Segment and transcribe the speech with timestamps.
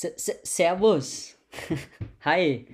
[0.00, 1.36] Servus.
[2.24, 2.66] Hi.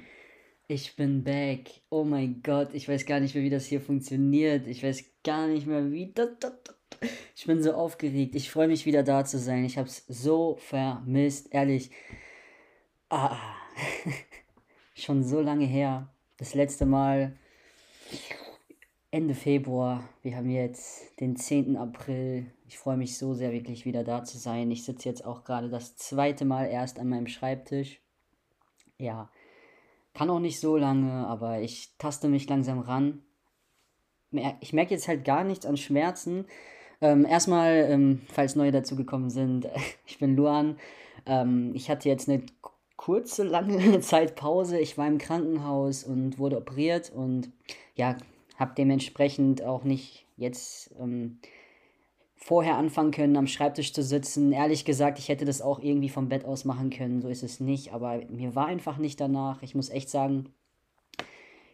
[0.68, 1.70] Ich bin back.
[1.90, 4.66] Oh mein Gott, ich weiß gar nicht mehr, wie das hier funktioniert.
[4.66, 6.12] Ich weiß gar nicht mehr, wie.
[7.34, 8.34] Ich bin so aufgeregt.
[8.34, 9.64] Ich freue mich wieder da zu sein.
[9.64, 11.90] Ich habe es so vermisst, ehrlich.
[13.10, 13.36] Ah.
[14.94, 16.12] Schon so lange her.
[16.36, 17.36] Das letzte Mal
[19.16, 20.06] Ende Februar.
[20.20, 21.78] Wir haben jetzt den 10.
[21.78, 22.52] April.
[22.68, 24.70] Ich freue mich so sehr, wirklich wieder da zu sein.
[24.70, 28.02] Ich sitze jetzt auch gerade das zweite Mal erst an meinem Schreibtisch.
[28.98, 29.30] Ja,
[30.12, 33.22] kann auch nicht so lange, aber ich taste mich langsam ran.
[34.60, 36.44] Ich merke jetzt halt gar nichts an Schmerzen.
[37.00, 39.66] Ähm, erstmal, ähm, falls neue dazugekommen sind,
[40.06, 40.76] ich bin Luan.
[41.24, 42.42] Ähm, ich hatte jetzt eine
[42.96, 44.78] kurze, lange Zeit Pause.
[44.78, 47.50] Ich war im Krankenhaus und wurde operiert und
[47.94, 48.18] ja,
[48.56, 51.38] habe dementsprechend auch nicht jetzt ähm,
[52.36, 54.52] vorher anfangen können, am Schreibtisch zu sitzen.
[54.52, 57.60] Ehrlich gesagt, ich hätte das auch irgendwie vom Bett aus machen können, so ist es
[57.60, 59.62] nicht, aber mir war einfach nicht danach.
[59.62, 60.52] Ich muss echt sagen,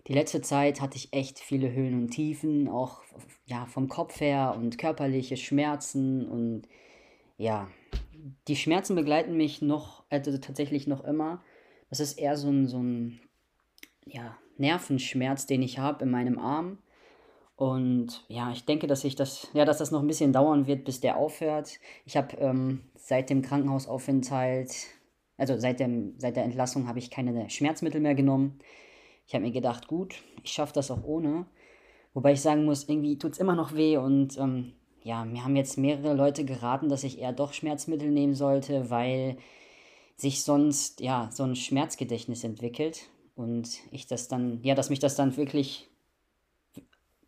[0.09, 3.03] die letzte Zeit hatte ich echt viele Höhen und Tiefen, auch
[3.47, 6.63] ja, vom Kopf her und körperliche Schmerzen und
[7.37, 7.69] ja,
[8.49, 11.43] die Schmerzen begleiten mich noch, also tatsächlich noch immer.
[11.91, 13.21] Das ist eher so ein, so ein
[14.05, 16.79] ja, Nervenschmerz, den ich habe in meinem Arm.
[17.57, 20.85] Und ja, ich denke, dass ich das, ja, dass das noch ein bisschen dauern wird,
[20.85, 21.79] bis der aufhört.
[22.07, 24.73] Ich habe ähm, seit dem Krankenhausaufenthalt,
[25.37, 28.59] also seit, dem, seit der Entlassung, habe ich keine Schmerzmittel mehr genommen.
[29.27, 31.47] Ich habe mir gedacht, gut, ich schaffe das auch ohne.
[32.15, 35.57] Wobei ich sagen muss, irgendwie tut es immer noch weh und ähm, ja, mir haben
[35.57, 39.37] jetzt mehrere Leute geraten, dass ich eher doch Schmerzmittel nehmen sollte, weil
[40.17, 43.09] sich sonst ja so ein Schmerzgedächtnis entwickelt
[43.43, 45.91] und ich das dann, ja, dass mich das dann wirklich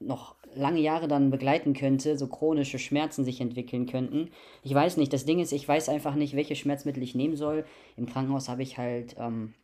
[0.01, 4.31] noch lange Jahre dann begleiten könnte, so chronische Schmerzen sich entwickeln könnten.
[4.63, 7.65] Ich weiß nicht, das Ding ist, ich weiß einfach nicht, welche Schmerzmittel ich nehmen soll.
[7.97, 9.55] Im Krankenhaus habe ich halt ähm,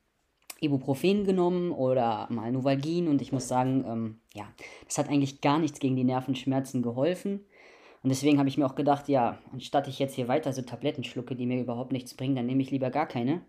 [0.60, 4.48] Ibuprofen genommen oder mal Novalgin und ich muss sagen, ähm, ja,
[4.86, 7.40] das hat eigentlich gar nichts gegen die Nervenschmerzen geholfen.
[8.02, 11.04] Und deswegen habe ich mir auch gedacht, ja, anstatt ich jetzt hier weiter so Tabletten
[11.04, 13.42] schlucke, die mir überhaupt nichts bringen, dann nehme ich lieber gar keine.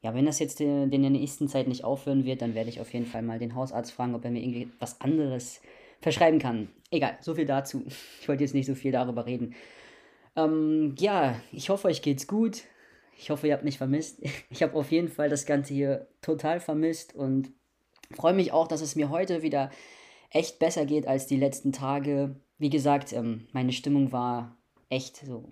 [0.00, 2.92] Ja, wenn das jetzt in der nächsten Zeit nicht aufhören wird, dann werde ich auf
[2.92, 5.60] jeden Fall mal den Hausarzt fragen, ob er mir irgendwie was anderes
[6.00, 6.68] verschreiben kann.
[6.90, 7.84] Egal, so viel dazu.
[8.20, 9.54] Ich wollte jetzt nicht so viel darüber reden.
[10.36, 12.62] Ähm, ja, ich hoffe, euch geht's gut.
[13.18, 14.22] Ich hoffe, ihr habt mich vermisst.
[14.50, 17.50] Ich habe auf jeden Fall das Ganze hier total vermisst und
[18.12, 19.70] freue mich auch, dass es mir heute wieder
[20.30, 22.36] echt besser geht als die letzten Tage.
[22.58, 24.56] Wie gesagt, ähm, meine Stimmung war
[24.90, 25.48] echt so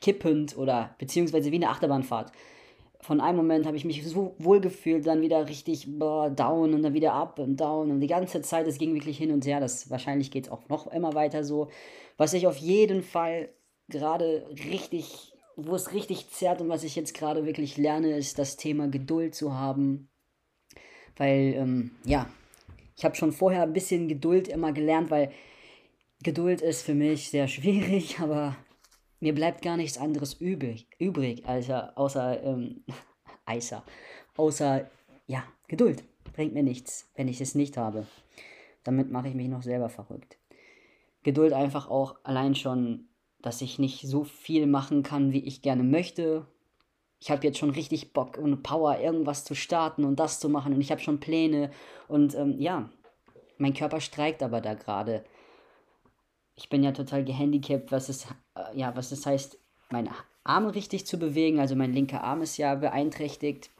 [0.00, 2.32] kippend oder beziehungsweise wie eine Achterbahnfahrt
[3.02, 6.82] von einem Moment habe ich mich so wohl gefühlt, dann wieder richtig boah, down und
[6.82, 9.58] dann wieder up und down und die ganze Zeit, es ging wirklich hin und her.
[9.58, 11.68] Das wahrscheinlich geht es auch noch immer weiter so.
[12.16, 13.48] Was ich auf jeden Fall
[13.88, 18.56] gerade richtig, wo es richtig zerrt und was ich jetzt gerade wirklich lerne, ist das
[18.56, 20.08] Thema Geduld zu haben.
[21.16, 22.30] Weil, ähm, ja,
[22.96, 25.32] ich habe schon vorher ein bisschen Geduld immer gelernt, weil
[26.22, 28.56] Geduld ist für mich sehr schwierig, aber
[29.22, 32.84] mir bleibt gar nichts anderes übrig, übrig außer, außer, ähm,
[33.46, 33.84] Eiser,
[34.36, 34.90] außer,
[35.26, 36.04] ja, Geduld.
[36.34, 38.06] Bringt mir nichts, wenn ich es nicht habe.
[38.84, 40.38] Damit mache ich mich noch selber verrückt.
[41.22, 43.08] Geduld einfach auch allein schon,
[43.40, 46.46] dass ich nicht so viel machen kann, wie ich gerne möchte.
[47.20, 50.74] Ich habe jetzt schon richtig Bock und Power, irgendwas zu starten und das zu machen
[50.74, 51.70] und ich habe schon Pläne
[52.08, 52.90] und ähm, ja,
[53.58, 55.24] mein Körper streikt aber da gerade
[56.54, 59.58] ich bin ja total gehandicapt, was es, äh, ja, was es heißt,
[59.90, 60.10] meine
[60.44, 61.60] Arme richtig zu bewegen.
[61.60, 63.70] Also mein linker Arm ist ja beeinträchtigt.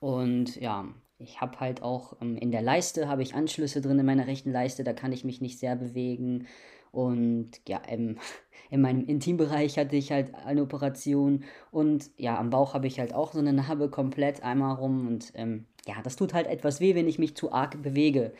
[0.00, 0.86] Und ja,
[1.18, 4.50] ich habe halt auch ähm, in der Leiste habe ich Anschlüsse drin in meiner rechten
[4.50, 6.46] Leiste, da kann ich mich nicht sehr bewegen.
[6.90, 8.18] Und ja, im,
[8.70, 11.44] in meinem Intimbereich hatte ich halt eine Operation.
[11.70, 15.06] Und ja, am Bauch habe ich halt auch so eine Narbe komplett einmal rum.
[15.06, 18.32] Und ähm, ja, das tut halt etwas weh, wenn ich mich zu arg bewege.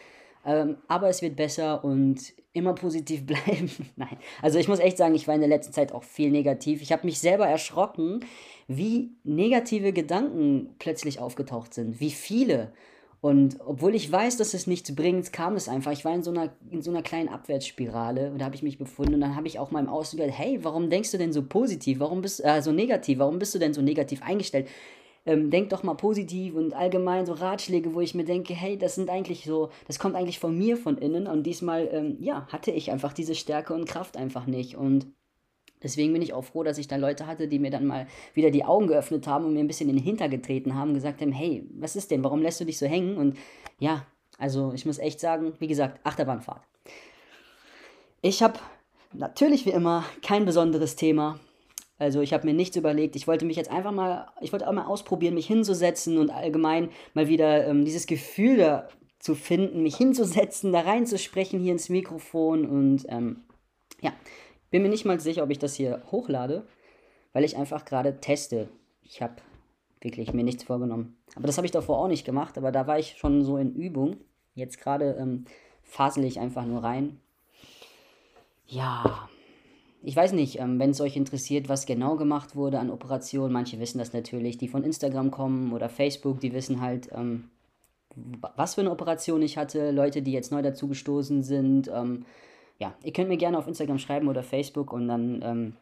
[0.47, 3.71] Ähm, aber es wird besser und immer positiv bleiben.
[3.97, 6.83] Nein, also ich muss echt sagen, ich war in der letzten Zeit auch viel negativ.
[6.83, 8.21] Ich habe mich selber erschrocken,
[8.69, 12.73] wie negative Gedanken plötzlich aufgetaucht sind, wie viele.
[13.21, 15.93] Und obwohl ich weiß, dass es nichts bringt, kam es einfach.
[15.93, 18.77] Ich war in so einer, in so einer kleinen Abwärtsspirale und da habe ich mich
[18.77, 19.15] befunden.
[19.15, 21.43] Und dann habe ich auch mal im Außen gehört, hey, warum denkst du denn so
[21.43, 22.01] positiv?
[22.01, 23.19] Warum bist äh, so negativ?
[23.21, 24.69] Warum bist du denn so negativ eingestellt?
[25.27, 28.95] Ähm, denk doch mal positiv und allgemein so Ratschläge, wo ich mir denke, hey, das
[28.95, 32.71] sind eigentlich so, das kommt eigentlich von mir von innen und diesmal, ähm, ja, hatte
[32.71, 35.07] ich einfach diese Stärke und Kraft einfach nicht und
[35.83, 38.51] Deswegen bin ich auch froh, dass ich da Leute hatte, die mir dann mal wieder
[38.51, 41.31] die Augen geöffnet haben und mir ein bisschen in den Hinter getreten haben, gesagt haben,
[41.31, 43.19] hey, was ist denn, warum lässt du dich so hängen?
[43.19, 43.37] Und
[43.79, 44.07] ja,
[44.39, 46.63] also ich muss echt sagen, wie gesagt, Achterbahnfahrt.
[48.23, 48.59] Ich habe
[49.13, 51.39] natürlich wie immer kein besonderes Thema.
[51.99, 53.17] Also ich habe mir nichts überlegt.
[53.17, 56.91] Ich wollte mich jetzt einfach mal, ich wollte auch mal ausprobieren, mich hinzusetzen und allgemein
[57.15, 58.89] mal wieder ähm, dieses Gefühl da
[59.21, 63.45] zu finden, mich hinzusetzen, da reinzusprechen hier ins Mikrofon und ähm,
[64.03, 64.13] ja,
[64.71, 66.67] bin mir nicht mal sicher, ob ich das hier hochlade,
[67.33, 68.69] weil ich einfach gerade teste.
[69.03, 69.37] Ich habe
[70.01, 71.17] wirklich mir nichts vorgenommen.
[71.37, 73.75] Aber das habe ich davor auch nicht gemacht, aber da war ich schon so in
[73.75, 74.19] Übung.
[74.55, 75.47] Jetzt gerade ähm,
[75.83, 77.21] fasel ich einfach nur rein.
[78.67, 79.29] Ja,
[80.07, 83.53] ich weiß nicht, ähm, wenn es euch interessiert, was genau gemacht wurde an Operationen.
[83.53, 87.51] Manche wissen das natürlich, die von Instagram kommen oder Facebook, die wissen halt, ähm,
[88.55, 89.91] was für eine Operation ich hatte.
[89.91, 91.91] Leute, die jetzt neu dazugestoßen sind.
[91.93, 92.27] Ähm,
[92.79, 95.77] ja, ihr könnt mir gerne auf Instagram schreiben oder Facebook und dann ähm,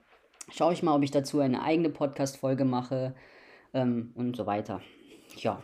[0.50, 3.14] schaue ich mal, ob ich dazu eine eigene Podcast-Folge mache
[3.74, 4.80] ähm, und so weiter.
[5.36, 5.60] Ja.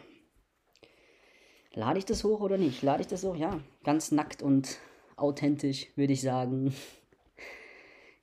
[1.74, 2.82] Lade ich das hoch oder nicht?
[2.82, 3.36] Lade ich das hoch?
[3.36, 4.78] Ja, ganz nackt und
[5.16, 6.74] authentisch, würde ich sagen.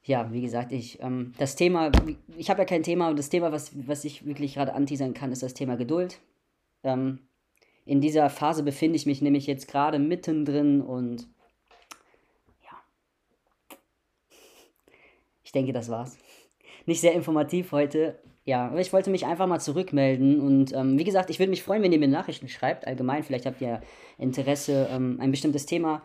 [0.06, 1.92] ja, wie gesagt, ich, ähm, das Thema,
[2.38, 5.31] ich habe ja kein Thema, und das Thema, was, was ich wirklich gerade anteasern kann,
[5.31, 6.19] ist das Thema Geduld.
[6.84, 7.19] Ähm,
[7.86, 11.28] in dieser Phase befinde ich mich nämlich jetzt gerade mittendrin und
[12.62, 12.78] ja,
[15.44, 16.18] ich denke, das war's.
[16.86, 21.04] Nicht sehr informativ heute, ja, aber ich wollte mich einfach mal zurückmelden und ähm, wie
[21.04, 23.81] gesagt, ich würde mich freuen, wenn ihr mir Nachrichten schreibt, allgemein, vielleicht habt ihr
[24.19, 26.04] Interesse, ähm, ein bestimmtes Thema,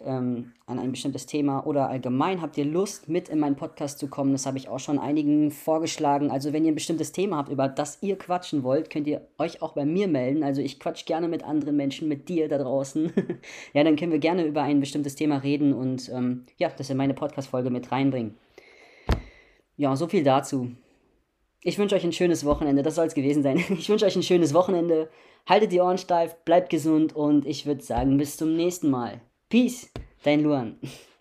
[0.00, 4.08] ähm, an ein bestimmtes Thema oder allgemein habt ihr Lust, mit in meinen Podcast zu
[4.08, 7.50] kommen, das habe ich auch schon einigen vorgeschlagen, also wenn ihr ein bestimmtes Thema habt,
[7.50, 11.06] über das ihr quatschen wollt, könnt ihr euch auch bei mir melden, also ich quatsch
[11.06, 13.12] gerne mit anderen Menschen, mit dir da draußen,
[13.72, 16.96] ja, dann können wir gerne über ein bestimmtes Thema reden und ähm, ja, das in
[16.96, 18.34] meine Podcast-Folge mit reinbringen.
[19.76, 20.70] Ja, so viel dazu.
[21.66, 22.82] Ich wünsche euch ein schönes Wochenende.
[22.82, 23.56] Das soll es gewesen sein.
[23.70, 25.08] Ich wünsche euch ein schönes Wochenende.
[25.46, 29.20] Haltet die Ohren steif, bleibt gesund und ich würde sagen, bis zum nächsten Mal.
[29.54, 29.88] Peace,
[30.24, 30.80] dein Luan.